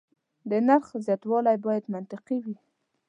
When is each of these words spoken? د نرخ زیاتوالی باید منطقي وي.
د 0.49 0.51
نرخ 0.67 0.85
زیاتوالی 1.05 1.57
باید 1.65 1.85
منطقي 1.93 2.37
وي. 2.45 2.57